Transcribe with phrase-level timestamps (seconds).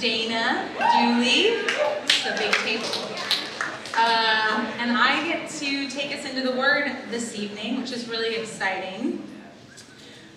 [0.00, 1.56] Dana Dooley,
[2.22, 2.86] the big table.
[3.96, 8.36] Uh, and I get to take us into the Word this evening, which is really
[8.36, 9.20] exciting.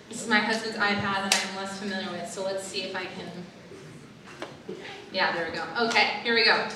[0.08, 3.04] This is my husband's iPad that I'm less familiar with, so let's see if I
[3.04, 4.76] can.
[5.12, 5.64] Yeah, there we go.
[5.86, 6.66] Okay, here we go.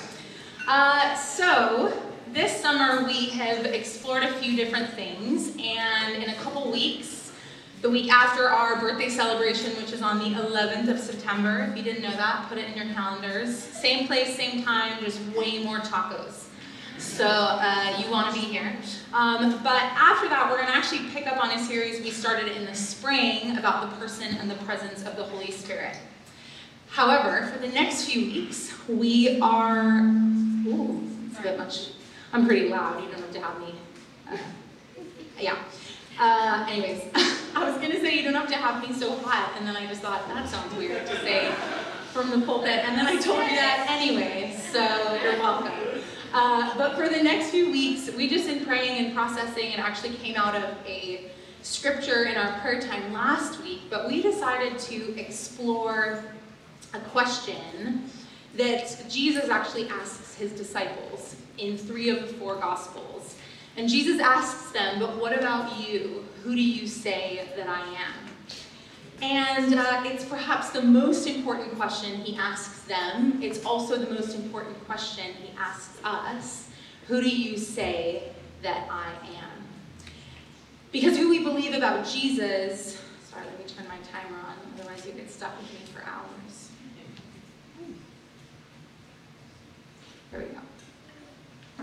[0.65, 2.01] Uh, so,
[2.31, 7.16] this summer we have explored a few different things, and in a couple weeks,
[7.81, 11.83] the week after our birthday celebration, which is on the 11th of September, if you
[11.83, 13.55] didn't know that, put it in your calendars.
[13.55, 16.45] Same place, same time, just way more tacos.
[16.97, 18.75] So uh, you want to be here.
[19.13, 22.47] Um, but after that, we're going to actually pick up on a series we started
[22.57, 25.95] in the spring about the person and the presence of the Holy Spirit.
[26.89, 29.99] However, for the next few weeks, we are.
[30.67, 31.89] Ooh, it's a bit much.
[32.33, 33.03] I'm pretty loud.
[33.03, 33.75] You don't have to have me.
[34.31, 34.37] Uh,
[35.39, 35.57] yeah.
[36.19, 37.03] Uh, anyways,
[37.55, 39.75] I was going to say you don't have to have me so hot, and then
[39.75, 41.51] I just thought that sounds weird to say
[42.11, 46.01] from the pulpit, and then I told you that anyway, so you're welcome.
[46.33, 50.15] Uh, but for the next few weeks, we just in praying and processing, it actually
[50.15, 51.29] came out of a
[51.61, 56.23] scripture in our prayer time last week, but we decided to explore
[56.93, 58.09] a question
[58.55, 63.36] that Jesus actually asks his disciples in three of the four Gospels.
[63.77, 66.25] And Jesus asks them, But what about you?
[66.43, 68.27] Who do you say that I am?
[69.21, 73.39] And uh, it's perhaps the most important question he asks them.
[73.41, 76.69] It's also the most important question he asks us.
[77.07, 78.31] Who do you say
[78.63, 79.57] that I am?
[80.91, 85.13] Because who we believe about Jesus, sorry, let me turn my timer on, otherwise you
[85.13, 86.69] get stuck with me for hours.
[90.31, 90.59] There we go.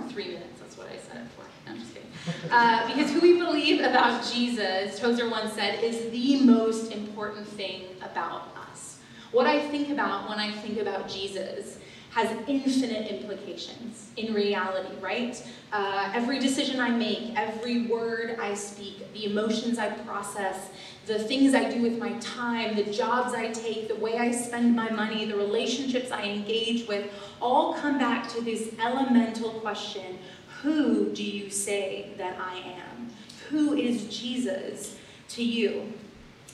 [0.09, 1.45] Three minutes, that's what I said it for.
[1.69, 2.09] I'm just kidding.
[2.51, 7.83] Uh, because who we believe about Jesus, Tozer once said, is the most important thing
[8.03, 8.99] about us.
[9.33, 11.79] What I think about when I think about Jesus
[12.11, 15.45] has infinite implications in reality, right?
[15.73, 20.69] Uh, every decision I make, every word I speak, the emotions I process,
[21.07, 24.75] the things I do with my time, the jobs I take, the way I spend
[24.75, 27.11] my money, the relationships I engage with,
[27.43, 30.19] all come back to this elemental question
[30.63, 33.11] who do you say that I am?
[33.51, 34.97] Who is Jesus
[35.29, 35.93] to you?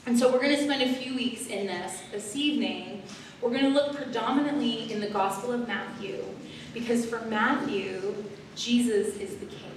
[0.05, 3.03] And so we're going to spend a few weeks in this this evening.
[3.41, 6.25] We're going to look predominantly in the Gospel of Matthew
[6.75, 8.25] because for Matthew,
[8.57, 9.70] Jesus is the King.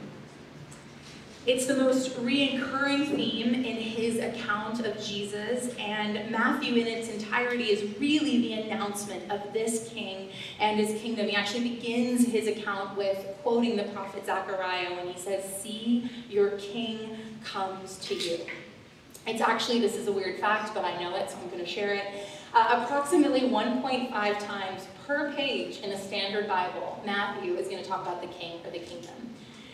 [1.46, 7.66] It's the most reoccurring theme in his account of Jesus, and Matthew, in its entirety,
[7.66, 10.30] is really the announcement of this king
[10.62, 11.28] and his kingdom.
[11.28, 16.52] He actually begins his account with quoting the prophet Zechariah when he says, See, your
[16.52, 18.40] king comes to you.
[19.28, 21.70] It's actually, this is a weird fact, but I know it, so I'm going to
[21.70, 22.06] share it.
[22.54, 28.04] Uh, approximately 1.5 times per page in a standard Bible, Matthew is going to talk
[28.04, 29.33] about the king or the kingdom.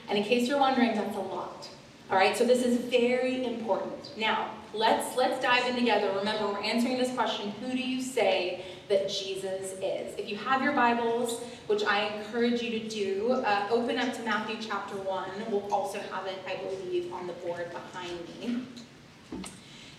[0.09, 1.69] And in case you're wondering, that's a lot.
[2.09, 4.17] All right, so this is very important.
[4.17, 6.11] Now, let's let's dive in together.
[6.15, 10.17] Remember, we're answering this question, who do you say that Jesus is?
[10.17, 14.23] If you have your Bibles, which I encourage you to do, uh, open up to
[14.23, 15.29] Matthew chapter 1.
[15.51, 18.63] We'll also have it, I believe, on the board behind me.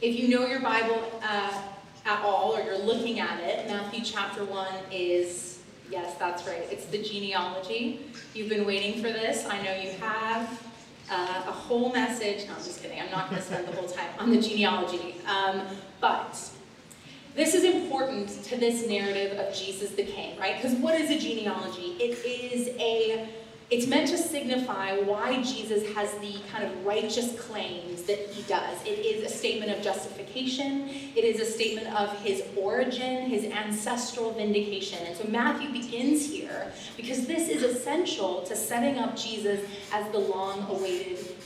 [0.03, 1.62] If you know your Bible uh,
[2.04, 5.59] at all, or you're looking at it, Matthew chapter 1 is
[5.90, 6.62] Yes, that's right.
[6.70, 8.00] It's the genealogy.
[8.32, 9.44] You've been waiting for this.
[9.46, 10.62] I know you have.
[11.12, 12.46] Uh, a whole message.
[12.46, 13.00] No, I'm just kidding.
[13.00, 15.16] I'm not going to spend the whole time on the genealogy.
[15.26, 15.62] Um,
[16.00, 16.40] but
[17.34, 20.54] this is important to this narrative of Jesus the King, right?
[20.54, 21.96] Because what is a genealogy?
[21.98, 23.28] It is a
[23.70, 28.76] it's meant to signify why Jesus has the kind of righteous claims that he does.
[28.84, 30.88] It is a statement of justification.
[31.14, 34.98] It is a statement of his origin, his ancestral vindication.
[35.06, 39.60] And so Matthew begins here because this is essential to setting up Jesus
[39.92, 41.39] as the long-awaited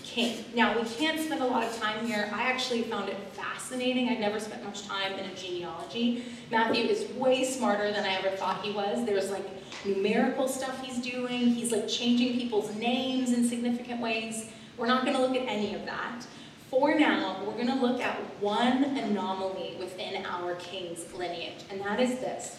[0.55, 2.31] Now, we can't spend a lot of time here.
[2.33, 4.09] I actually found it fascinating.
[4.09, 6.25] I'd never spent much time in a genealogy.
[6.53, 9.05] Matthew is way smarter than I ever thought he was.
[9.05, 9.45] There's like
[9.84, 11.49] numerical stuff he's doing.
[11.49, 14.51] He's like changing people's names in significant ways.
[14.77, 16.25] We're not going to look at any of that.
[16.71, 21.99] For now, we're going to look at one anomaly within our king's lineage, and that
[21.99, 22.59] is this.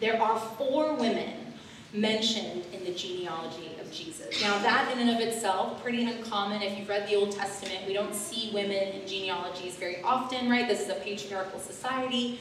[0.00, 1.54] There are four women
[1.92, 4.40] mentioned in the genealogy of Jesus.
[4.42, 6.62] Now that in and of itself, pretty uncommon.
[6.62, 10.68] If you've read the Old Testament, we don't see women in genealogies very often, right?
[10.68, 12.38] This is a patriarchal society.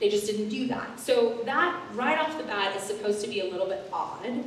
[0.00, 0.98] They just didn't do that.
[1.00, 4.44] So that, right off the bat, is supposed to be a little bit odd.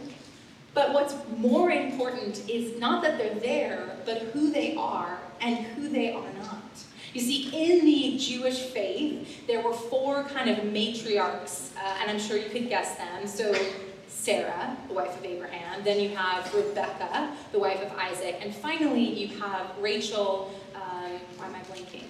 [0.74, 5.90] But what's more important is not that they're there, but who they are and who
[5.90, 6.62] they are not.
[7.14, 12.20] You see, in the Jewish faith, there were four kind of matriarchs, uh, and I'm
[12.20, 13.28] sure you could guess them.
[13.28, 13.54] So
[14.12, 15.84] Sarah, the wife of Abraham.
[15.84, 18.38] Then you have Rebecca, the wife of Isaac.
[18.42, 22.04] And finally, you have Rachel, um, why am I blanking?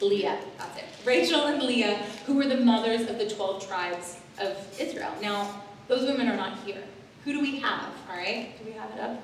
[0.00, 0.84] Leah, that's it.
[1.04, 1.96] Rachel and Leah,
[2.26, 5.12] who were the mothers of the 12 tribes of Israel.
[5.22, 6.82] Now, those women are not here.
[7.24, 7.92] Who do we have?
[8.10, 9.22] All right, do we have it up?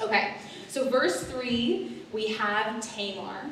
[0.00, 0.34] Okay,
[0.68, 3.46] so verse 3, we have Tamar.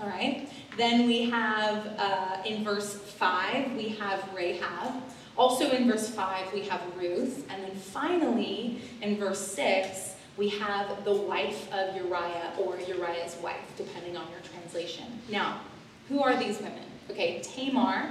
[0.00, 5.02] All right, then we have, uh, in verse 5, we have Rahab.
[5.36, 7.46] Also in verse 5, we have Ruth.
[7.50, 13.72] And then finally, in verse 6, we have the wife of Uriah or Uriah's wife,
[13.76, 15.06] depending on your translation.
[15.28, 15.60] Now,
[16.08, 16.84] who are these women?
[17.10, 18.10] Okay, Tamar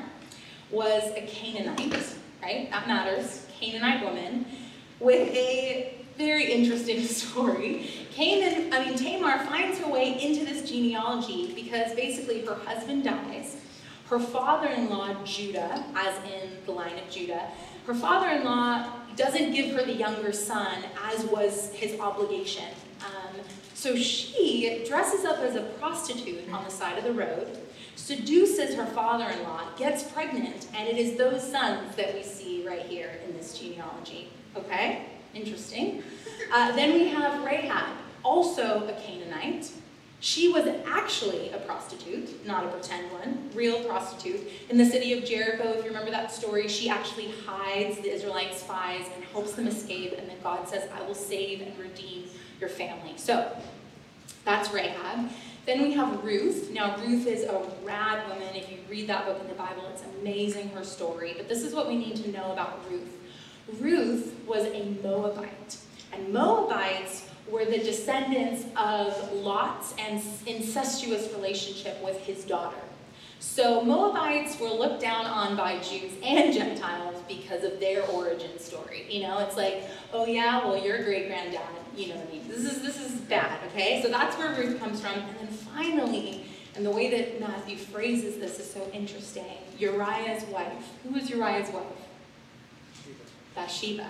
[0.71, 2.69] was a Canaanite, right?
[2.71, 3.47] That matters.
[3.59, 4.45] Canaanite woman
[4.99, 7.89] with a very interesting story.
[8.11, 13.57] Canaan, I mean, Tamar finds her way into this genealogy because basically her husband dies
[14.11, 17.47] her father-in-law, Judah, as in the line of Judah,
[17.87, 18.85] her father-in-law
[19.15, 22.65] doesn't give her the younger son, as was his obligation.
[23.05, 23.39] Um,
[23.73, 27.57] so she dresses up as a prostitute on the side of the road,
[27.95, 33.13] seduces her father-in-law, gets pregnant, and it is those sons that we see right here
[33.25, 34.27] in this genealogy.
[34.57, 35.05] Okay?
[35.33, 36.03] Interesting.
[36.53, 39.71] Uh, then we have Rahab, also a Canaanite.
[40.21, 44.47] She was actually a prostitute, not a pretend one, real prostitute.
[44.69, 48.53] In the city of Jericho, if you remember that story, she actually hides the Israelite
[48.53, 52.25] spies and helps them escape, and then God says, I will save and redeem
[52.59, 53.13] your family.
[53.17, 53.51] So,
[54.45, 55.31] that's Rahab.
[55.65, 56.69] Then we have Ruth.
[56.71, 58.55] Now, Ruth is a rad woman.
[58.55, 61.33] If you read that book in the Bible, it's amazing her story.
[61.35, 63.17] But this is what we need to know about Ruth.
[63.79, 65.77] Ruth was a Moabite.
[66.13, 69.93] And Moabites were the descendants of Lot's
[70.47, 72.77] incestuous relationship with his daughter.
[73.39, 79.05] So Moabites were looked down on by Jews and Gentiles because of their origin story.
[79.09, 79.83] You know, it's like,
[80.13, 81.61] oh yeah, well your great granddad,
[81.95, 82.21] you know?
[82.47, 84.01] This is this is bad, okay?
[84.01, 85.13] So that's where Ruth comes from.
[85.13, 86.45] And then finally,
[86.75, 89.57] and the way that Matthew phrases this is so interesting.
[89.77, 90.89] Uriah's wife.
[91.03, 91.83] Who was Uriah's wife?
[93.55, 94.07] Bathsheba.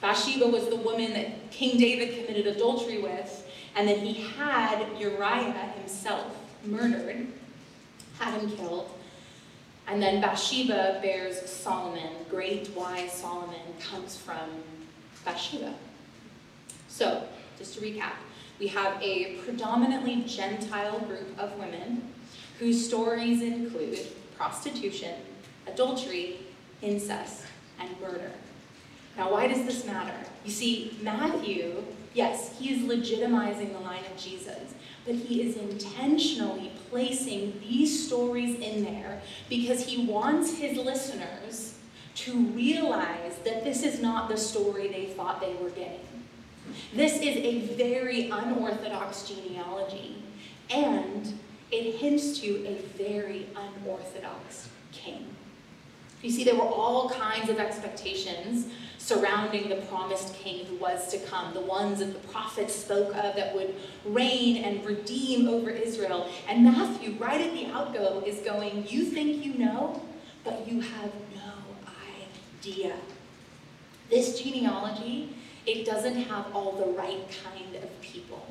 [0.00, 5.72] Bathsheba was the woman that King David committed adultery with, and then he had Uriah
[5.78, 7.26] himself murdered,
[8.18, 8.90] had him killed.
[9.86, 12.12] And then Bathsheba bears Solomon.
[12.28, 14.50] Great wise Solomon comes from
[15.24, 15.74] Bathsheba.
[16.88, 17.24] So,
[17.58, 18.14] just to recap,
[18.58, 22.12] we have a predominantly Gentile group of women
[22.58, 23.98] whose stories include
[24.36, 25.14] prostitution,
[25.66, 26.38] adultery,
[26.82, 27.44] incest,
[27.78, 28.32] and murder.
[29.16, 30.14] Now, why does this matter?
[30.44, 31.82] You see, Matthew,
[32.14, 34.74] yes, he is legitimizing the line of Jesus,
[35.06, 41.74] but he is intentionally placing these stories in there because he wants his listeners
[42.16, 46.00] to realize that this is not the story they thought they were getting.
[46.94, 50.22] This is a very unorthodox genealogy,
[50.70, 51.38] and
[51.70, 55.26] it hints to a very unorthodox king.
[56.26, 58.66] You see, there were all kinds of expectations
[58.98, 63.36] surrounding the promised king who was to come, the ones that the prophets spoke of
[63.36, 66.28] that would reign and redeem over Israel.
[66.48, 70.02] And Matthew, right at the outgo, is going, You think you know,
[70.42, 71.52] but you have no
[72.58, 72.96] idea.
[74.10, 75.32] This genealogy,
[75.64, 78.44] it doesn't have all the right kind of people.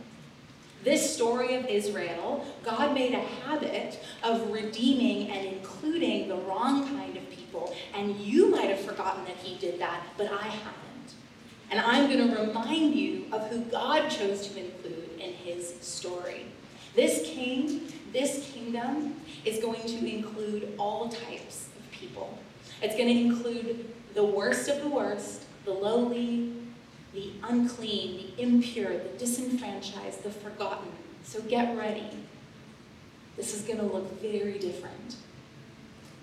[0.86, 7.18] This story of Israel, God made a habit of redeeming and including the wrong kind
[7.18, 7.76] of people.
[7.96, 11.16] And you might have forgotten that he did that, but I haven't.
[11.72, 16.46] And I'm going to remind you of who God chose to include in his story.
[16.96, 22.38] This king, this kingdom, is going to include all types of people.
[22.84, 26.54] It's going to include the worst of the worst, the lowly,
[27.16, 30.92] the unclean, the impure, the disenfranchised, the forgotten.
[31.24, 32.08] So get ready.
[33.36, 35.16] This is going to look very different.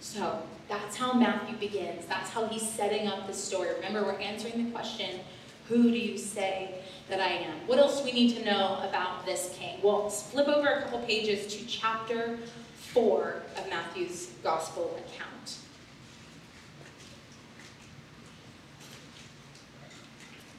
[0.01, 2.07] So that's how Matthew begins.
[2.07, 3.75] That's how he's setting up the story.
[3.75, 5.21] Remember, we're answering the question,
[5.69, 6.75] who do you say
[7.09, 7.55] that I am?
[7.67, 9.81] What else we need to know about this king?
[9.83, 12.39] Well, flip over a couple pages to chapter
[12.93, 15.57] 4 of Matthew's gospel account.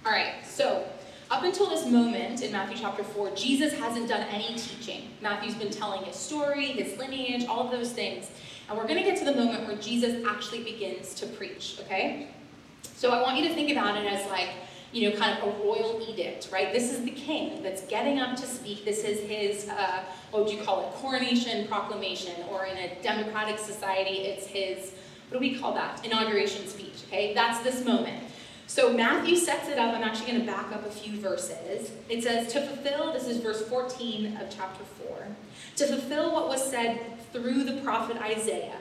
[0.05, 0.85] All right, so
[1.31, 5.07] up until this moment in Matthew chapter 4, Jesus hasn't done any teaching.
[5.21, 8.29] Matthew's been telling his story, his lineage, all of those things.
[8.67, 12.27] And we're going to get to the moment where Jesus actually begins to preach, okay?
[12.97, 14.49] So I want you to think about it as like
[14.91, 16.73] you know, kind of a royal edict, right?
[16.73, 18.83] This is the king that's getting up to speak.
[18.83, 23.57] This is his, uh, what would you call it, coronation proclamation, or in a democratic
[23.57, 24.91] society, it's his,
[25.29, 26.05] what do we call that?
[26.05, 27.33] Inauguration speech, okay?
[27.33, 28.21] That's this moment.
[28.73, 29.93] So Matthew sets it up.
[29.93, 31.91] I'm actually going to back up a few verses.
[32.09, 35.27] It says, to fulfill, this is verse 14 of chapter 4,
[35.75, 36.99] to fulfill what was said
[37.31, 38.79] through the prophet Isaiah.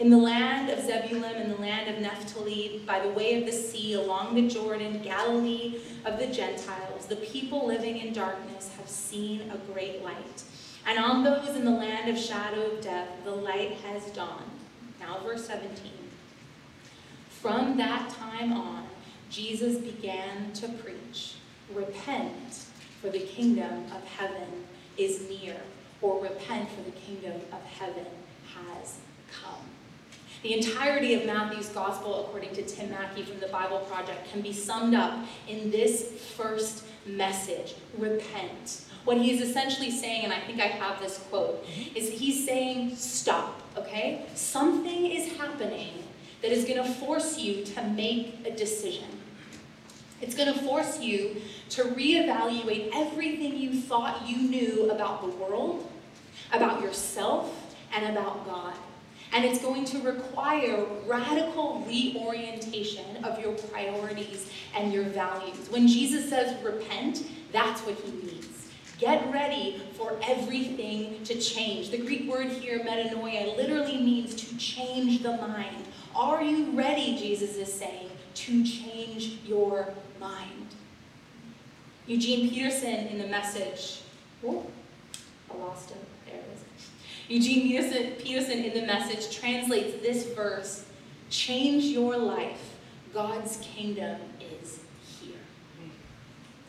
[0.00, 3.52] In the land of Zebulun and the land of Naphtali, by the way of the
[3.52, 9.52] sea, along the Jordan, Galilee of the Gentiles, the people living in darkness have seen
[9.52, 10.42] a great light.
[10.84, 14.50] And on those in the land of shadow of death, the light has dawned.
[14.98, 15.92] Now, verse 17.
[17.30, 18.88] From that time on,
[19.30, 21.34] Jesus began to preach,
[21.74, 22.64] Repent,
[23.02, 24.64] for the kingdom of heaven
[24.96, 25.56] is near,
[26.00, 28.06] or repent, for the kingdom of heaven
[28.54, 28.96] has
[29.30, 29.60] come.
[30.42, 34.52] The entirety of Matthew's gospel, according to Tim Mackie from the Bible Project, can be
[34.52, 35.18] summed up
[35.48, 38.84] in this first message repent.
[39.04, 42.94] What he is essentially saying, and I think I have this quote, is he's saying,
[42.96, 44.26] stop, okay?
[44.34, 46.04] Something is happening
[46.42, 49.08] that is going to force you to make a decision.
[50.20, 51.40] It's going to force you
[51.70, 55.88] to reevaluate everything you thought you knew about the world,
[56.52, 58.74] about yourself, and about God.
[59.32, 65.70] And it's going to require radical reorientation of your priorities and your values.
[65.70, 68.70] When Jesus says repent, that's what he means.
[68.98, 71.90] Get ready for everything to change.
[71.90, 75.84] The Greek word here, metanoia, literally means to change the mind.
[76.14, 80.66] Are you ready, Jesus is saying, to change your mind?
[82.06, 84.00] Eugene Peterson in the message,
[84.46, 84.66] oh,
[85.50, 85.98] I lost him.
[87.28, 90.86] Eugene Peterson, Peterson in the message translates this verse
[91.28, 92.76] change your life.
[93.12, 94.18] God's kingdom
[94.62, 94.80] is
[95.20, 95.36] here.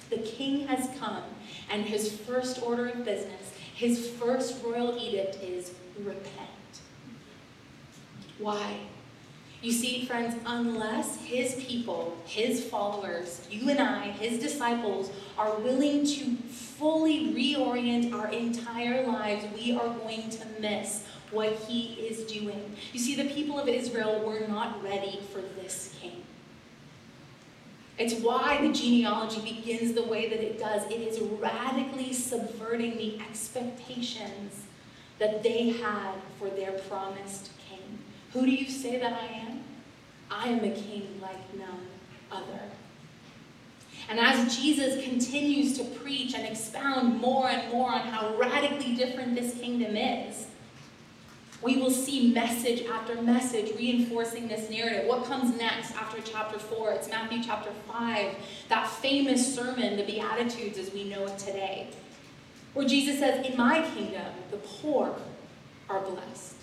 [0.09, 1.23] The king has come,
[1.71, 6.49] and his first order of business, his first royal edict is repent.
[8.37, 8.79] Why?
[9.61, 16.05] You see, friends, unless his people, his followers, you and I, his disciples, are willing
[16.05, 22.73] to fully reorient our entire lives, we are going to miss what he is doing.
[22.93, 26.23] You see, the people of Israel were not ready for this king.
[27.97, 30.89] It's why the genealogy begins the way that it does.
[30.89, 34.63] It is radically subverting the expectations
[35.19, 37.99] that they had for their promised king.
[38.31, 39.48] Who do you say that I am?
[40.31, 41.87] I am a king like none
[42.31, 42.59] other.
[44.09, 49.35] And as Jesus continues to preach and expound more and more on how radically different
[49.35, 50.47] this kingdom is,
[51.61, 55.05] we will see message after message reinforcing this narrative.
[55.05, 56.91] What comes next after chapter 4?
[56.93, 58.35] It's Matthew chapter 5,
[58.69, 61.89] that famous sermon, the Beatitudes as we know it today,
[62.73, 65.13] where Jesus says, In my kingdom, the poor
[65.89, 66.55] are blessed.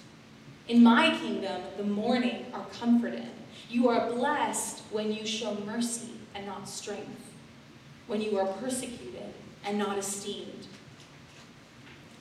[0.69, 3.29] In my kingdom, the mourning are comforted.
[3.69, 7.27] You are blessed when you show mercy and not strength
[8.07, 10.67] when you are persecuted and not esteemed.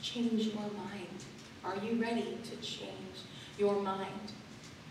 [0.01, 1.23] Change your mind.
[1.63, 2.91] Are you ready to change
[3.57, 4.31] your mind?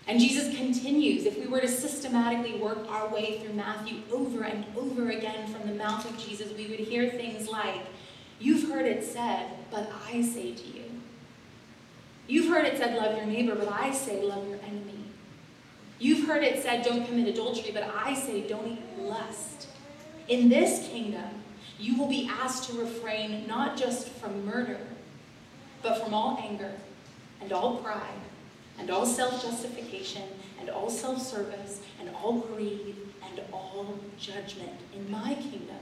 [0.07, 4.65] And Jesus continues, if we were to systematically work our way through Matthew over and
[4.77, 7.81] over again from the mouth of Jesus, we would hear things like,
[8.41, 10.85] You've heard it said, but I say to you.
[12.27, 14.94] You've heard it said, Love your neighbor, but I say, Love your enemy.
[15.99, 19.69] You've heard it said, Don't commit adultery, but I say, Don't eat lust.
[20.29, 21.43] In this kingdom,
[21.79, 24.79] you will be asked to refrain not just from murder,
[25.83, 26.73] but from all anger
[27.41, 28.01] and all pride
[28.79, 30.23] and all self-justification
[30.61, 32.97] and all self-service and all greed
[33.29, 34.81] and all judgment.
[34.95, 35.79] In my kingdom,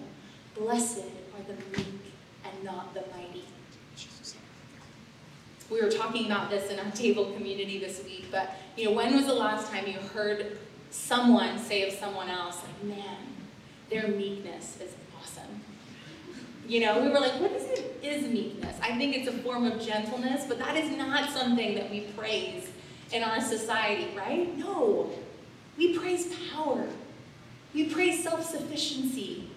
[0.56, 1.04] blessed
[1.34, 2.12] are the meek
[2.44, 3.44] and not the mighty.
[5.72, 9.16] We were talking about this in our table community this week, but you know, when
[9.16, 10.58] was the last time you heard
[10.90, 13.16] someone say of someone else, like, man,
[13.88, 15.62] their meekness is awesome.
[16.68, 18.76] You know, we were like, what is it is meekness?
[18.82, 22.68] I think it's a form of gentleness, but that is not something that we praise
[23.10, 24.56] in our society, right?
[24.58, 25.10] No.
[25.78, 26.86] We praise power.
[27.72, 29.48] We praise self-sufficiency.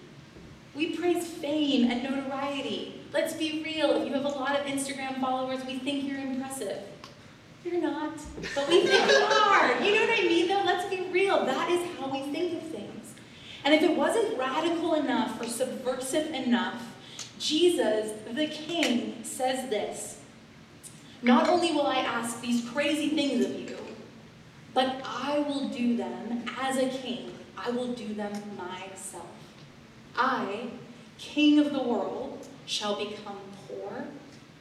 [0.74, 2.95] We praise fame and notoriety.
[3.12, 3.90] Let's be real.
[3.92, 6.78] If you have a lot of Instagram followers, we think you're impressive.
[7.64, 8.16] You're not,
[8.54, 9.82] but we think you are.
[9.82, 10.62] You know what I mean, though?
[10.64, 11.44] Let's be real.
[11.44, 13.14] That is how we think of things.
[13.64, 16.82] And if it wasn't radical enough or subversive enough,
[17.38, 20.20] Jesus, the King, says this
[21.22, 23.76] Not only will I ask these crazy things of you,
[24.76, 27.32] but I will do them as a king.
[27.56, 29.26] I will do them myself.
[30.14, 30.68] I,
[31.16, 32.35] king of the world,
[32.66, 34.04] shall become poor,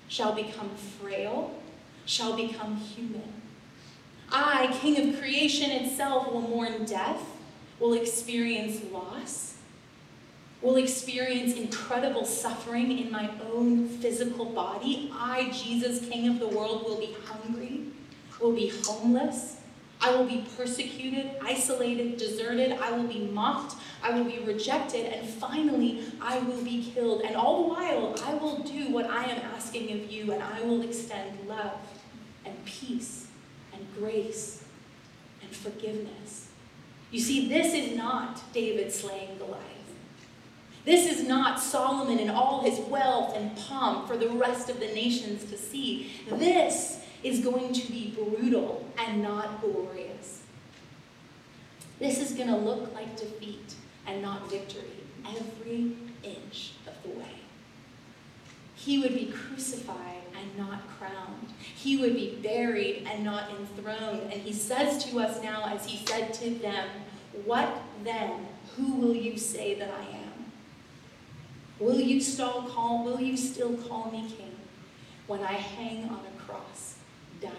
[0.07, 1.59] shall become frail,
[2.05, 3.33] shall become human.
[4.31, 7.21] I, king of creation itself, will mourn death,
[7.79, 9.55] will experience loss,
[10.61, 15.11] will experience incredible suffering in my own physical body.
[15.13, 17.85] I, Jesus, king of the world, will be hungry,
[18.39, 19.54] will be homeless,
[20.05, 22.73] I will be persecuted, isolated, deserted.
[22.73, 23.73] I will be mocked.
[24.03, 25.11] I will be rejected.
[25.11, 27.23] And finally, I will be killed.
[27.23, 30.61] And all the while, I will do what I am asking of you, and I
[30.61, 31.79] will extend love
[32.45, 33.29] and peace
[33.73, 34.63] and grace
[35.41, 36.49] and forgiveness.
[37.09, 39.63] You see, this is not David slaying Goliath.
[40.85, 44.85] This is not Solomon in all his wealth and pomp for the rest of the
[44.85, 46.11] nations to see.
[46.29, 50.43] This is going to be brutal and not glorious.
[51.97, 53.73] This is going to look like defeat
[54.05, 54.83] and not victory
[55.25, 57.25] every inch of the way.
[58.75, 61.51] He would be crucified and not crowned.
[61.59, 64.31] He would be buried and not enthroned.
[64.31, 66.87] And he says to us now, as he said to them,
[67.43, 68.49] What then?
[68.75, 70.51] Who will you say that I am?
[71.79, 74.55] Will you still call, will you still call me king
[75.25, 76.94] when I hang on a cross?
[77.41, 77.53] Dying.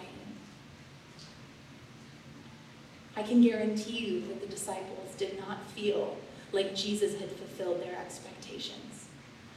[3.17, 6.17] I can guarantee you that the disciples did not feel
[6.53, 9.07] like Jesus had fulfilled their expectations.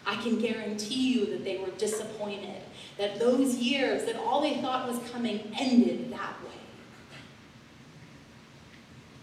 [0.05, 2.61] I can guarantee you that they were disappointed,
[2.97, 6.49] that those years, that all they thought was coming, ended that way.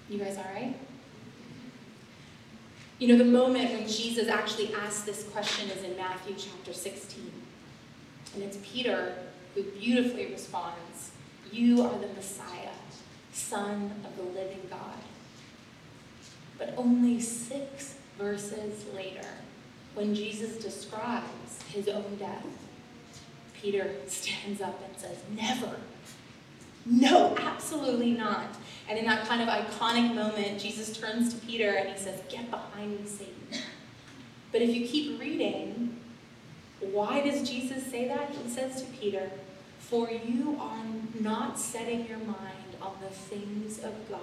[0.08, 0.76] You guys all right?
[2.98, 7.30] You know, the moment when Jesus actually asked this question is in Matthew chapter 16.
[8.34, 9.16] And it's Peter
[9.56, 11.12] who beautifully responds,
[11.50, 12.74] You are the Messiah,
[13.32, 14.98] Son of the living God.
[16.58, 19.26] But only six verses later,
[19.94, 22.46] when Jesus describes his own death,
[23.54, 25.76] Peter stands up and says, Never.
[26.84, 28.46] No, absolutely not.
[28.88, 32.50] And in that kind of iconic moment, Jesus turns to Peter and he says, Get
[32.50, 33.34] behind me, Satan.
[34.52, 35.98] But if you keep reading,
[36.80, 38.30] why does Jesus say that?
[38.30, 39.30] He says to Peter,
[39.88, 40.84] for you are
[41.20, 44.20] not setting your mind on the things of God,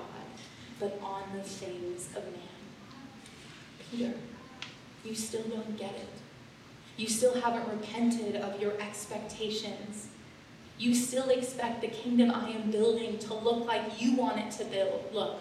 [0.77, 2.43] but on the things of man.
[3.79, 4.13] Peter,
[5.05, 6.09] you still don't get it.
[6.97, 10.09] You still haven't repented of your expectations.
[10.77, 14.65] You still expect the kingdom I am building to look like you want it to
[14.65, 15.39] build, look,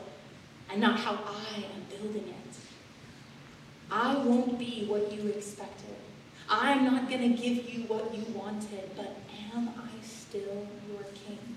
[0.70, 2.56] and not how I am building it.
[3.90, 5.96] I won't be what you expected.
[6.48, 9.16] I'm not going to give you what you wanted, but
[9.54, 11.56] am I still your king?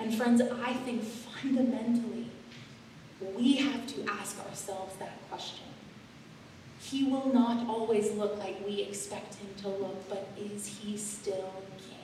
[0.00, 2.28] And friends, I think fundamentally,
[3.36, 5.66] we have to ask ourselves that question.
[6.80, 11.62] He will not always look like we expect him to look, but is he still
[11.78, 11.98] king?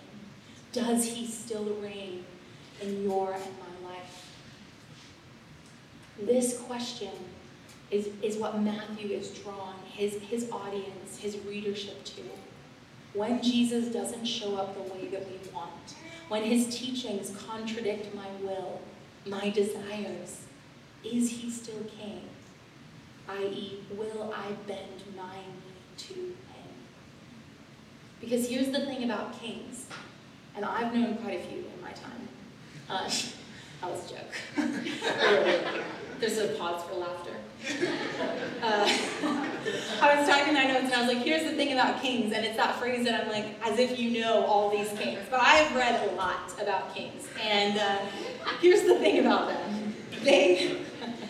[0.72, 2.24] Does he still reign
[2.80, 4.28] in your and my life?
[6.20, 7.10] This question
[7.90, 12.22] is, is what Matthew is drawing his, his audience, his readership to
[13.14, 15.94] when Jesus doesn't show up the way that we want,
[16.28, 18.80] when his teachings contradict my will,
[19.26, 20.42] my desires,
[21.04, 22.22] is he still king?
[23.28, 26.34] I.e., will I bend my knee to him?
[28.20, 29.86] Because here's the thing about kings,
[30.56, 32.28] and I've known quite a few in my time.
[32.88, 33.04] Uh,
[33.80, 34.34] that was a joke.
[36.20, 37.34] There's a pause for laughter.
[38.60, 38.88] Uh,
[40.02, 42.44] I was talking my notes and I was like, here's the thing about kings, and
[42.44, 45.20] it's that phrase that I'm like, as if you know all these kings.
[45.30, 47.98] But I've read a lot about kings, and uh,
[48.60, 49.94] here's the thing about them.
[50.24, 50.76] They,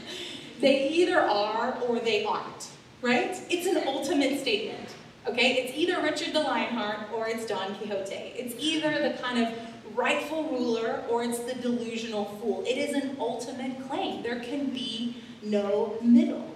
[0.60, 2.68] they either are or they aren't,
[3.02, 3.36] right?
[3.50, 4.88] It's an ultimate statement,
[5.26, 5.56] okay?
[5.56, 8.14] It's either Richard the Lionheart or it's Don Quixote.
[8.14, 9.52] It's either the kind of
[9.94, 12.64] rightful ruler or it's the delusional fool.
[12.66, 14.22] It is an ultimate claim.
[14.22, 16.54] There can be no middle.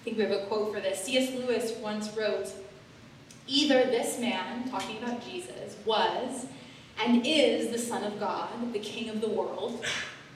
[0.00, 1.04] I think we have a quote for this.
[1.04, 1.34] C.S.
[1.34, 2.52] Lewis once wrote,
[3.48, 6.46] Either this man, talking about Jesus, was
[7.04, 9.84] and is the Son of God, the King of the world,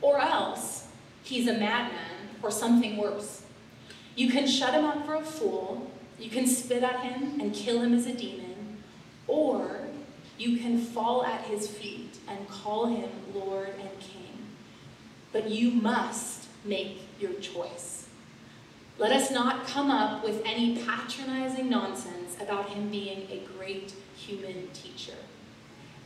[0.00, 0.86] or else
[1.22, 3.42] he's a madman or something worse.
[4.16, 7.80] You can shut him up for a fool, you can spit at him and kill
[7.80, 8.82] him as a demon,
[9.26, 9.88] or
[10.38, 14.46] you can fall at his feet and call him Lord and King.
[15.32, 18.08] But you must make your choice.
[18.98, 24.68] Let us not come up with any patronizing nonsense about him being a great human
[24.72, 25.14] teacher.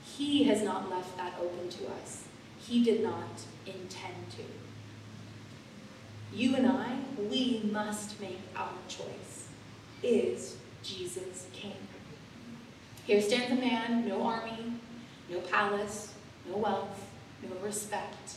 [0.04, 2.24] He has not left that open to us.
[2.58, 4.42] He did not intend to.
[6.32, 6.98] you and I,
[7.30, 9.48] we must make our choice.
[10.02, 11.76] Is Jesus king?
[13.06, 14.74] Here stands a man, no army,
[15.30, 16.12] no palace,
[16.48, 17.06] no wealth,
[17.42, 18.36] no respect.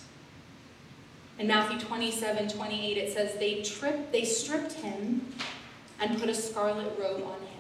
[1.40, 5.26] In Matthew 27, 28, it says, they, tripped, they stripped him
[6.00, 7.58] and put a scarlet robe on him.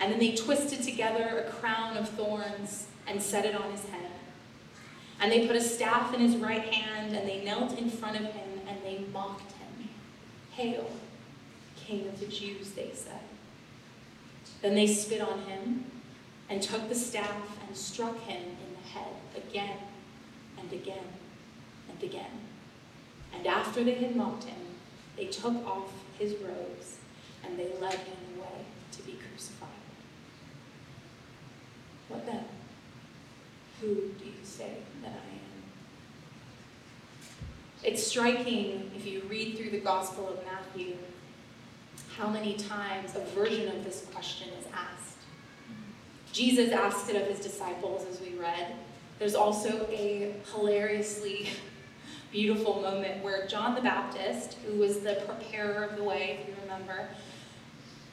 [0.00, 4.10] And then they twisted together a crown of thorns and set it on his head.
[5.20, 8.26] And they put a staff in his right hand, and they knelt in front of
[8.26, 9.88] him, and they mocked him.
[10.52, 10.88] Hail,
[11.76, 13.20] King of the Jews, they said.
[14.62, 15.84] Then they spit on him,
[16.48, 19.78] and took the staff and struck him in the head again
[20.58, 21.04] and again
[21.88, 22.47] and again.
[23.38, 24.56] And after they had mocked him,
[25.16, 26.96] they took off his robes,
[27.44, 29.68] and they led him away to be crucified.
[32.08, 32.44] What then?
[33.80, 35.38] Who do you say that I am?
[37.84, 40.96] It's striking, if you read through the Gospel of Matthew,
[42.16, 45.18] how many times a version of this question is asked.
[46.32, 48.74] Jesus asked it of his disciples, as we read.
[49.20, 51.50] There's also a hilariously
[52.30, 56.54] beautiful moment where John the Baptist, who was the preparer of the way, if you
[56.62, 57.08] remember,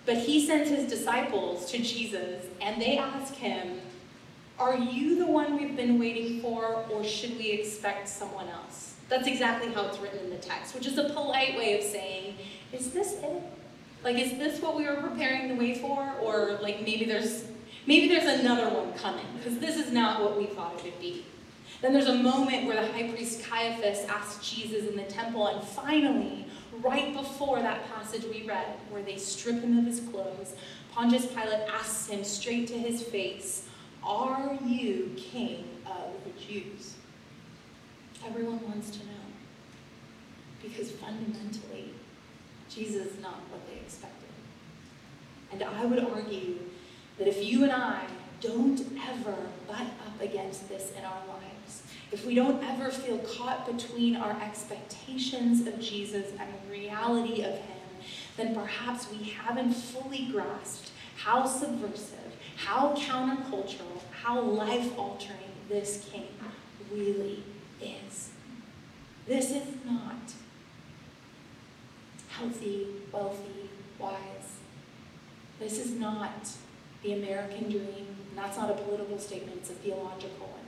[0.06, 3.82] but he sends his disciples to Jesus and they ask him,
[4.60, 8.96] Are you the one we've been waiting for, or should we expect someone else?
[9.10, 12.36] That's exactly how it's written in the text, which is a polite way of saying,
[12.72, 13.44] Is this it?
[14.04, 16.14] Like, is this what we were preparing the way for?
[16.22, 17.46] Or like maybe there's
[17.88, 21.26] maybe there's another one coming, because this is not what we thought it would be.
[21.86, 25.64] Then there's a moment where the high priest Caiaphas asks Jesus in the temple, and
[25.64, 26.48] finally,
[26.82, 30.56] right before that passage we read, where they strip him of his clothes,
[30.92, 33.68] Pontius Pilate asks him straight to his face,
[34.04, 36.96] Are you king of the Jews?
[38.26, 39.28] Everyone wants to know.
[40.64, 41.94] Because fundamentally,
[42.68, 44.30] Jesus is not what they expected.
[45.52, 46.58] And I would argue
[47.20, 48.08] that if you and I
[48.42, 49.36] don't ever
[49.68, 51.55] butt up against this in our lives,
[52.16, 57.52] if we don't ever feel caught between our expectations of Jesus and the reality of
[57.56, 57.78] Him,
[58.38, 66.28] then perhaps we haven't fully grasped how subversive, how countercultural, how life altering this King
[66.90, 67.44] really
[67.82, 68.30] is.
[69.28, 70.32] This is not
[72.30, 74.60] healthy, wealthy, wise.
[75.60, 76.48] This is not
[77.04, 78.16] the American dream.
[78.38, 80.65] That's not a political statement, it's a theological one.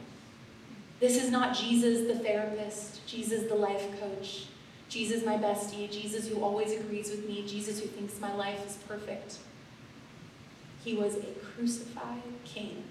[0.99, 4.47] This is not Jesus the therapist, Jesus the life coach,
[4.89, 8.77] Jesus my bestie, Jesus who always agrees with me, Jesus who thinks my life is
[8.87, 9.37] perfect.
[10.83, 12.83] He was a crucified king,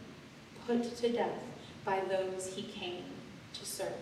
[0.67, 1.43] put to death
[1.85, 3.05] by those he came
[3.55, 3.93] to serve.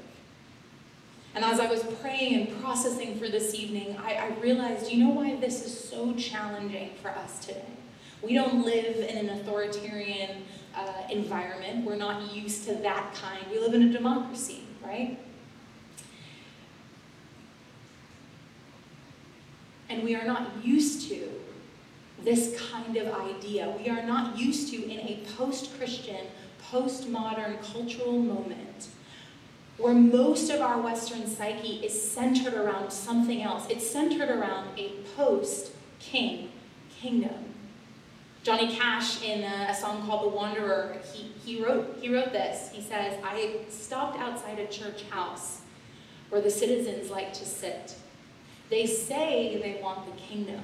[1.35, 5.11] And as I was praying and processing for this evening, I, I, realized, you know
[5.11, 7.65] why this is so challenging for us today?
[8.23, 10.45] We don't live in an authoritarian
[10.77, 11.85] uh, environment.
[11.85, 13.45] We're not used to that kind.
[13.51, 15.19] We live in a democracy, right?
[19.89, 21.29] And we are not used to
[22.23, 23.75] this kind of idea.
[23.79, 26.27] We are not used to, in a post-Christian,
[26.71, 28.89] post-modern cultural moment,
[29.77, 33.67] where most of our Western psyche is centered around something else.
[33.69, 36.51] It's centered around a post-king
[36.99, 37.54] kingdom.
[38.45, 42.71] Johnny Cash, in a, a, song called The Wanderer, he, he, wrote, he wrote this.
[42.71, 45.63] He says, I stopped outside a church house
[46.29, 47.95] where the citizens like to sit.
[48.69, 50.61] They say they want the kingdom,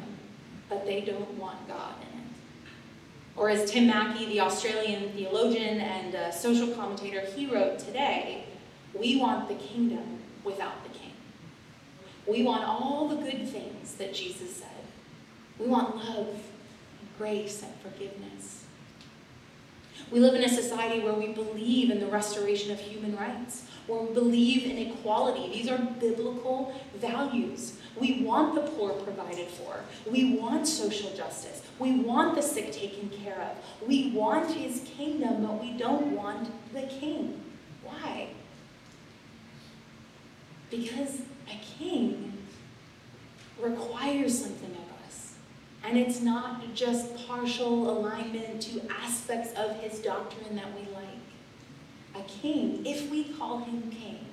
[0.68, 2.26] but they don't want God in it.
[3.34, 8.44] Or as Tim Mackie, the Australian theologian and social commentator, he wrote today,
[8.92, 11.12] we want the kingdom without the king.
[12.26, 14.68] We want all the good things that Jesus said.
[15.58, 16.36] We want love
[17.20, 18.64] grace and forgiveness.
[20.10, 24.00] We live in a society where we believe in the restoration of human rights, where
[24.00, 25.52] we believe in equality.
[25.52, 27.74] These are biblical values.
[28.00, 29.80] We want the poor provided for.
[30.10, 31.60] We want social justice.
[31.78, 33.86] We want the sick taken care of.
[33.86, 37.38] We want his kingdom, but we don't want the king.
[37.84, 38.28] Why?
[40.70, 42.32] Because a king
[43.60, 44.89] requires something of.
[45.84, 51.06] And it's not just partial alignment to aspects of his doctrine that we like.
[52.14, 54.26] A king, if we call him king,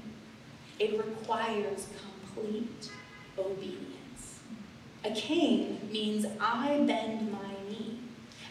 [0.80, 1.88] it requires
[2.36, 2.92] complete
[3.38, 4.40] obedience.
[5.04, 8.00] A king means I bend my knee.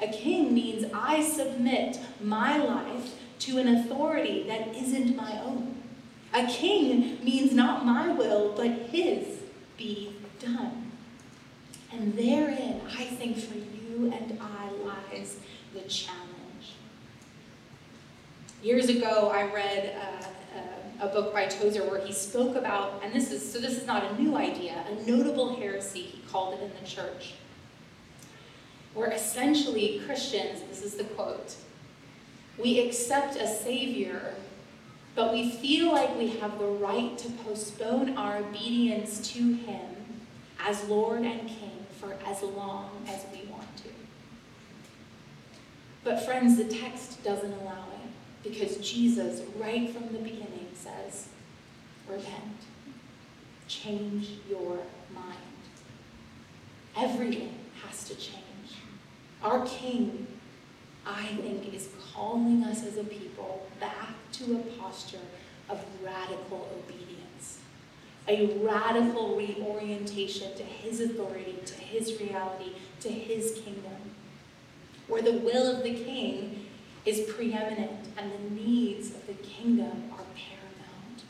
[0.01, 5.83] A king means I submit my life to an authority that isn't my own.
[6.33, 9.41] A king means not my will, but his
[9.77, 10.86] be done.
[11.97, 15.39] And therein, I think for you and I lies
[15.73, 16.75] the challenge.
[18.63, 23.15] Years ago, I read uh, uh, a book by Tozer where he spoke about, and
[23.15, 26.63] this is so this is not a new idea, a notable heresy, he called it
[26.63, 27.33] in the church,
[28.93, 31.55] where essentially Christians, this is the quote,
[32.59, 34.35] we accept a Savior,
[35.15, 39.97] but we feel like we have the right to postpone our obedience to Him
[40.61, 43.88] as Lord and King for as long as we want to.
[46.05, 51.29] But, friends, the text doesn't allow it because Jesus, right from the beginning, says,
[52.09, 52.62] Repent,
[53.66, 54.79] change your
[55.12, 55.37] mind.
[56.97, 58.42] Everything has to change.
[59.42, 60.29] Our King,
[61.05, 65.19] I think, is calling us as a people back to a posture
[65.69, 67.59] of radical obedience,
[68.29, 73.97] a radical reorientation to His authority, to His reality, to His kingdom,
[75.07, 76.67] where the will of the King
[77.05, 81.23] is preeminent and the needs of the kingdom are paramount.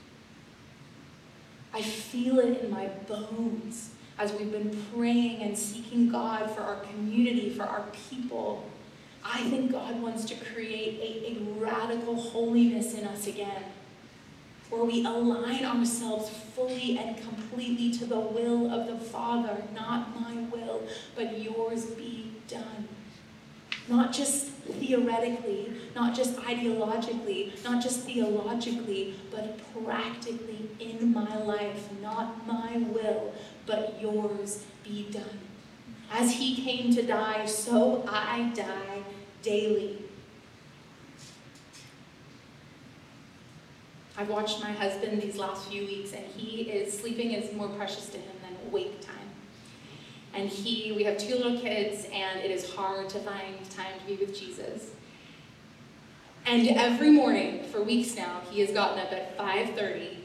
[1.75, 6.77] I feel it in my bones as we've been praying and seeking God for our
[6.77, 8.65] community, for our people.
[9.23, 13.63] I think God wants to create a, a radical holiness in us again,
[14.71, 19.63] where we align ourselves fully and completely to the will of the Father.
[19.75, 20.83] Not my will,
[21.15, 22.89] but yours be done.
[23.89, 31.89] Not just theoretically, not just ideologically, not just theologically, but practically in my life.
[32.03, 33.33] Not my will,
[33.65, 35.39] but yours be done.
[36.11, 39.03] As he came to die, so I die
[39.43, 40.06] daily.
[44.19, 48.09] I've watched my husband these last few weeks, and he is sleeping is more precious
[48.11, 49.15] to him than wake time.
[50.33, 54.07] And he, we have two little kids, and it is hard to find time to
[54.07, 54.91] be with Jesus.
[56.47, 60.17] And every morning for weeks now, he has gotten up at 5:30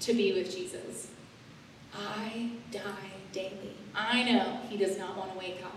[0.00, 1.08] to be with Jesus.
[1.94, 3.76] I die daily.
[3.94, 5.72] I know he does not want to wake up.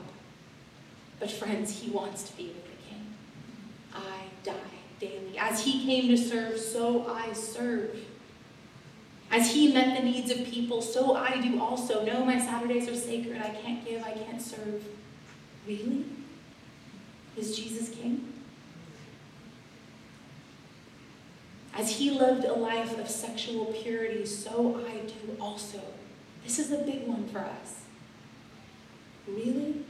[1.20, 3.13] But friends, he wants to be with the king.
[3.94, 5.38] I die daily.
[5.38, 7.98] As he came to serve, so I serve.
[9.32, 12.04] As he met the needs of people, so I do also.
[12.04, 13.38] No, my Saturdays are sacred.
[13.42, 14.84] I can't give, I can't serve.
[15.68, 16.06] Really?
[17.38, 18.34] Is Jesus king?
[21.76, 25.80] As he lived a life of sexual purity, so I do also.
[26.44, 27.84] This is a big one for us.
[29.28, 29.86] Really?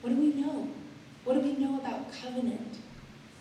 [0.00, 0.68] What do we know?
[1.24, 2.76] What do we know about covenant?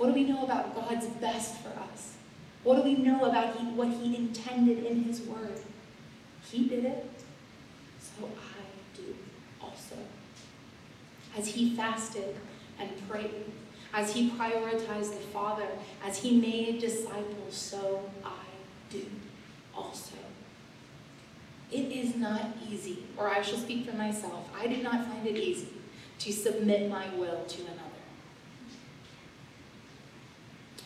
[0.02, 2.16] What do we know about God's best for us?
[2.64, 5.60] What do we know about he, what He intended in His Word?
[6.50, 7.08] He did it,
[8.00, 9.16] so I do
[9.62, 9.94] also.
[11.38, 12.36] As He fasted
[12.80, 13.46] and prayed,
[13.94, 15.68] as He prioritized the Father,
[16.04, 18.42] as He made disciples, so I
[18.90, 19.06] do
[19.78, 20.16] also.
[21.72, 24.50] It is not easy, or I shall speak for myself.
[24.60, 25.68] I did not find it easy
[26.18, 27.81] to submit my will to another.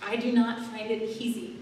[0.06, 1.58] I do not find it easy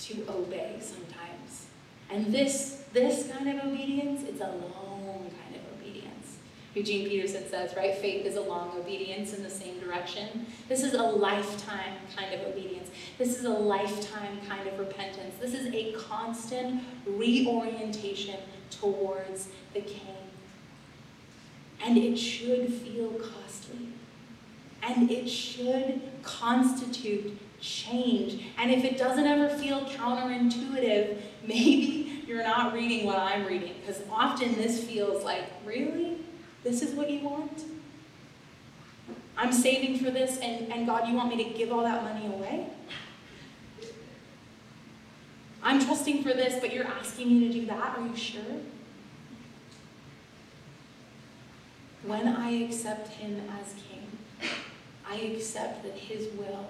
[0.00, 1.66] to obey sometimes.
[2.10, 6.36] And this, this kind of obedience, it's a long kind of obedience.
[6.74, 10.46] Eugene Peterson says, right, faith is a long obedience in the same direction.
[10.68, 12.90] This is a lifetime kind of obedience.
[13.18, 15.34] This is a lifetime kind of repentance.
[15.40, 18.36] This is a constant reorientation
[18.70, 20.16] towards the King
[21.86, 23.88] and it should feel costly.
[24.82, 28.42] And it should constitute change.
[28.58, 33.74] And if it doesn't ever feel counterintuitive, maybe you're not reading what I'm reading.
[33.80, 36.18] Because often this feels like, really?
[36.62, 37.64] This is what you want?
[39.36, 42.26] I'm saving for this, and, and God, you want me to give all that money
[42.26, 42.66] away?
[45.62, 47.98] I'm trusting for this, but you're asking me to do that?
[47.98, 48.40] Are you sure?
[52.04, 54.06] When I accept him as king,
[55.08, 56.68] I accept that his will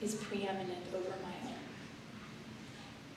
[0.00, 1.54] is preeminent over my own.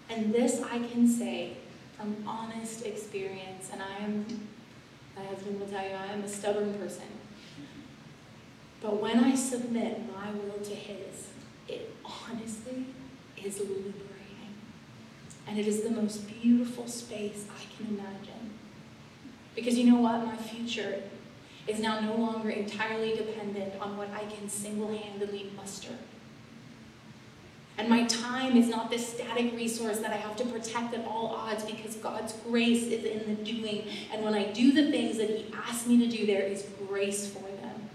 [0.09, 1.57] And this I can say
[1.97, 4.25] from honest experience, and I am,
[5.15, 7.05] my husband will tell you, I am a stubborn person.
[8.81, 11.27] But when I submit my will to his,
[11.67, 12.87] it honestly
[13.37, 13.95] is liberating.
[15.47, 18.57] And it is the most beautiful space I can imagine.
[19.55, 20.25] Because you know what?
[20.25, 21.03] My future
[21.67, 25.93] is now no longer entirely dependent on what I can single handedly muster.
[27.81, 31.29] And my time is not this static resource that I have to protect at all
[31.35, 33.87] odds because God's grace is in the doing.
[34.13, 37.27] And when I do the things that He asks me to do, there is grace
[37.33, 37.89] for them.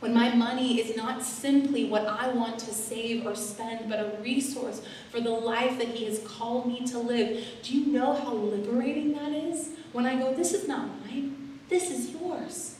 [0.00, 4.20] When my money is not simply what I want to save or spend, but a
[4.22, 8.32] resource for the life that He has called me to live, do you know how
[8.32, 9.68] liberating that is?
[9.92, 12.74] When I go, this is not mine, this is yours.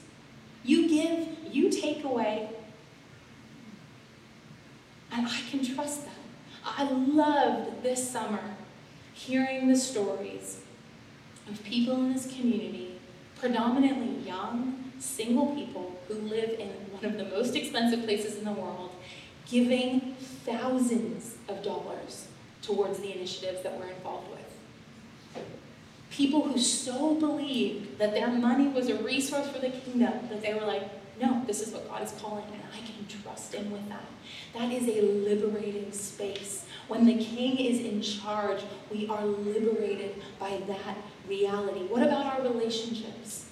[0.65, 2.51] You give, you take away,
[5.13, 6.15] and I can trust them.
[6.65, 8.57] I loved this summer
[9.15, 10.61] hearing the stories
[11.49, 12.99] of people in this community,
[13.39, 18.53] predominantly young, single people who live in one of the most expensive places in the
[18.53, 18.91] world,
[19.51, 22.29] giving thousands of dollars
[22.63, 25.45] towards the initiatives that we're involved with.
[26.11, 30.55] People who so believed that their money was a resource for the kingdom that they
[30.55, 30.83] were like,
[31.21, 34.05] no, this is what God is calling, and I can trust Him with that.
[34.55, 36.67] That is a liberating space.
[36.87, 40.97] When the King is in charge, we are liberated by that
[41.29, 41.81] reality.
[41.81, 43.47] What about our relationships?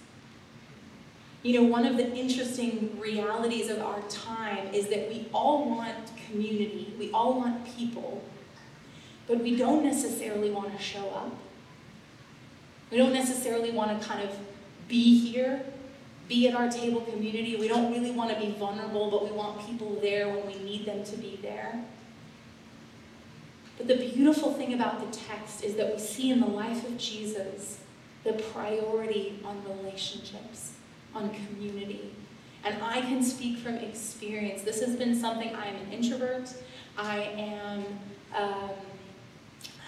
[1.43, 5.95] You know, one of the interesting realities of our time is that we all want
[6.29, 8.23] community, we all want people,
[9.27, 11.33] but we don't necessarily want to show up.
[12.91, 14.37] We don't necessarily want to kind of
[14.89, 15.65] be here
[16.29, 17.57] be at our table community.
[17.57, 20.87] We don't really want to be vulnerable, but we want people there when we need
[20.87, 21.85] them to be there.
[23.79, 26.97] But the beautiful thing about the text is that we see in the life of
[26.97, 27.81] Jesus
[28.25, 30.73] the priority on relationships,
[31.15, 32.13] on community.
[32.65, 34.63] And I can speak from experience.
[34.63, 36.53] This has been something I am an introvert.
[36.99, 37.85] I am,
[38.35, 38.71] um,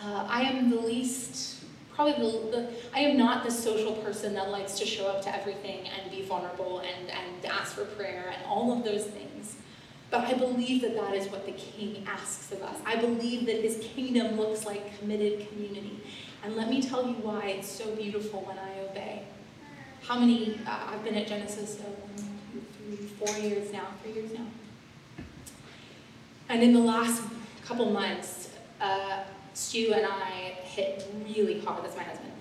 [0.05, 1.58] uh, I am the least
[1.99, 5.35] probably the, the, I am not the social person that likes to show up to
[5.35, 9.57] everything and be vulnerable and, and ask for prayer and all of those things.
[10.09, 12.77] But I believe that that is what the King asks of us.
[12.87, 15.99] I believe that his kingdom looks like committed community.
[16.45, 19.25] And let me tell you why it's so beautiful when I obey.
[20.03, 24.13] How many, uh, I've been at Genesis uh, one, two, three, four years now, three
[24.13, 24.47] years now.
[26.49, 27.25] And in the last
[27.65, 29.25] couple months, uh,
[29.59, 32.33] Stu and I hit really hard, that's my husband,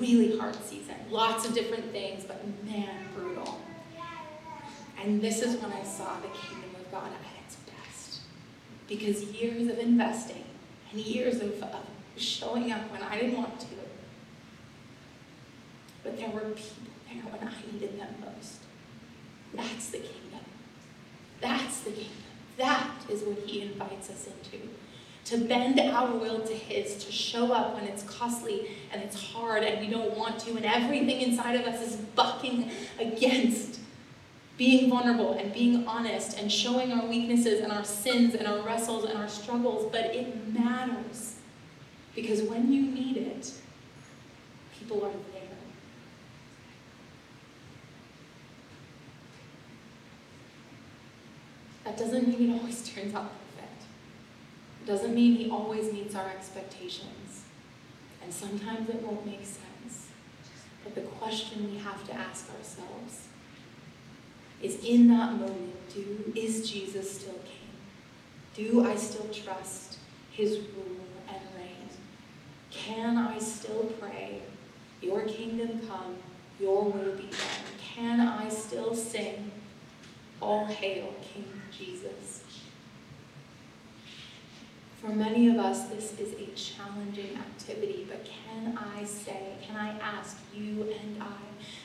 [0.00, 0.94] really hard season.
[1.10, 3.60] Lots of different things, but man, brutal.
[4.98, 8.20] And this is when I saw the kingdom of God at its best.
[8.88, 10.44] Because years of investing
[10.90, 13.66] and years of, of showing up when I didn't want to,
[16.02, 18.60] but there were people there when I needed them most.
[19.52, 20.40] That's the kingdom.
[21.42, 22.10] That's the kingdom.
[22.56, 24.66] That is what he invites us into
[25.24, 29.62] to bend our will to His, to show up when it's costly and it's hard
[29.62, 33.80] and we don't want to, and everything inside of us is bucking against
[34.56, 39.04] being vulnerable and being honest and showing our weaknesses and our sins and our wrestles
[39.04, 41.36] and our struggles, but it matters.
[42.14, 43.50] Because when you need it,
[44.78, 45.42] people are there.
[51.84, 53.32] That doesn't mean it always turns out
[54.86, 57.44] doesn't mean he always meets our expectations.
[58.22, 60.08] And sometimes it won't make sense.
[60.82, 63.28] But the question we have to ask ourselves
[64.62, 67.64] is in that moment, do, is Jesus still king?
[68.54, 69.98] Do I still trust
[70.30, 71.88] his rule and reign?
[72.70, 74.42] Can I still pray,
[75.02, 76.16] your kingdom come,
[76.60, 77.64] your will be done?
[77.94, 79.50] Can I still sing,
[80.40, 81.44] all hail King
[81.76, 82.43] Jesus?
[85.04, 89.90] For many of us, this is a challenging activity, but can I say, can I
[90.00, 91.36] ask you and I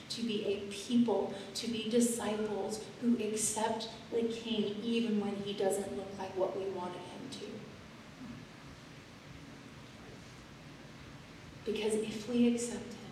[0.07, 5.97] to be a people, to be disciples who accept the King even when he doesn't
[5.97, 7.45] look like what we wanted him to?
[11.69, 13.11] Because if we accept him,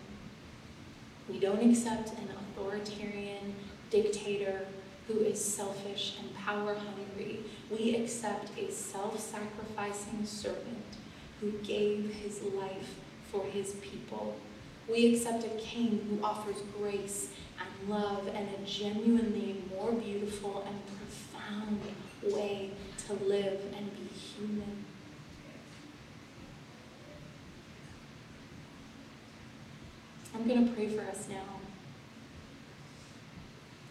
[1.28, 3.54] we don't accept an authoritarian
[3.90, 4.68] dictator
[5.08, 7.40] who is selfish and power hungry.
[7.70, 10.84] We accept a self sacrificing servant
[11.40, 12.94] who gave his life
[13.32, 14.36] for his people.
[14.88, 20.80] We accept a king who offers grace and love and a genuinely more beautiful and
[20.98, 21.80] profound
[22.22, 22.70] way
[23.06, 24.84] to live and be human.
[30.34, 31.57] I'm going to pray for us now.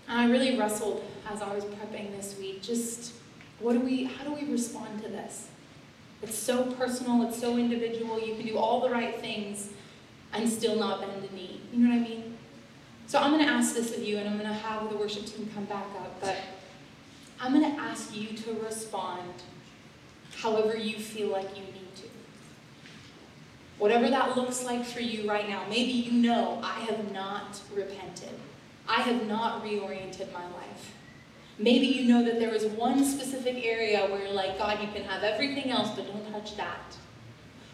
[0.07, 3.13] And I really wrestled as I was prepping this week, just
[3.59, 5.49] what do we, how do we respond to this?
[6.21, 9.69] It's so personal, it's so individual, you can do all the right things
[10.33, 11.61] and still not bend a knee.
[11.73, 12.37] You know what I mean?
[13.07, 15.25] So I'm going to ask this of you, and I'm going to have the worship
[15.25, 16.35] team come back up, but
[17.39, 19.31] I'm going to ask you to respond
[20.35, 22.07] however you feel like you need to.
[23.77, 28.33] Whatever that looks like for you right now, maybe you know I have not repented.
[28.87, 30.93] I have not reoriented my life.
[31.59, 35.03] Maybe you know that there is one specific area where you're like, God, you can
[35.03, 36.97] have everything else, but don't touch that.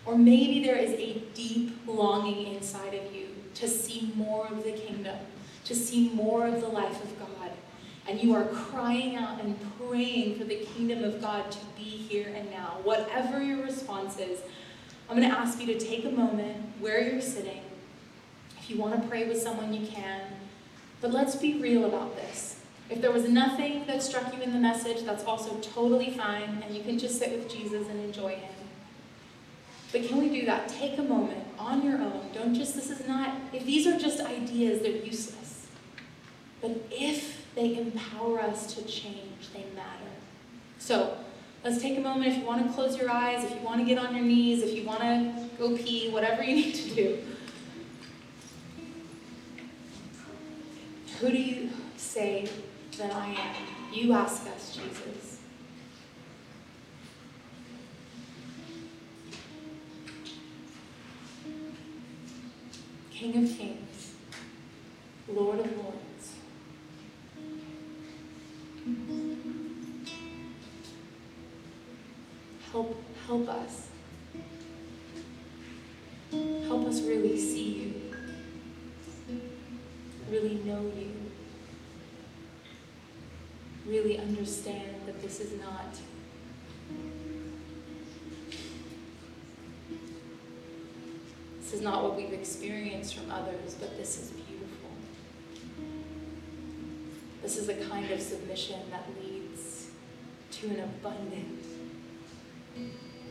[0.05, 4.71] Or maybe there is a deep longing inside of you to see more of the
[4.71, 5.17] kingdom,
[5.65, 7.51] to see more of the life of God.
[8.07, 12.33] And you are crying out and praying for the kingdom of God to be here
[12.35, 12.79] and now.
[12.83, 14.39] Whatever your response is,
[15.09, 17.61] I'm going to ask you to take a moment where you're sitting.
[18.59, 20.21] If you want to pray with someone, you can.
[21.03, 22.61] But let's be real about this.
[22.89, 26.73] If there was nothing that struck you in the message, that's also totally fine, and
[26.73, 28.53] you can just sit with Jesus and enjoy Him.
[29.91, 30.69] But can we do that?
[30.69, 32.29] Take a moment on your own.
[32.33, 35.67] Don't just, this is not, if these are just ideas, they're useless.
[36.61, 40.13] But if they empower us to change, they matter.
[40.79, 41.17] So
[41.65, 42.31] let's take a moment.
[42.31, 44.63] If you want to close your eyes, if you want to get on your knees,
[44.63, 47.19] if you want to go pee, whatever you need to do.
[51.19, 52.49] Who do you say
[52.97, 53.93] that I am?
[53.93, 55.39] You ask us, Jesus.
[63.11, 64.13] King of kings,
[65.29, 66.33] Lord of lords.
[72.71, 73.87] Help, help us.
[76.67, 77.82] Help us really see
[80.65, 81.11] know you,
[83.85, 85.97] really understand that this is not
[91.73, 94.91] This is not what we've experienced from others, but this is beautiful.
[97.41, 99.87] This is a kind of submission that leads
[100.51, 101.65] to an abundant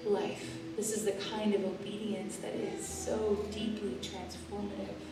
[0.04, 0.56] life.
[0.76, 5.11] This is the kind of obedience that is so deeply transformative.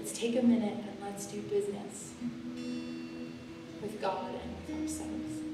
[0.00, 2.14] Let's take a minute and let's do business
[3.82, 5.49] with God and with ourselves.